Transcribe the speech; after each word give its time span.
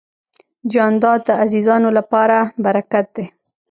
جانداد 0.71 1.19
د 1.25 1.29
عزیزانو 1.43 1.89
لپاره 1.97 2.37
برکت 2.65 3.05
دی. 3.15 3.25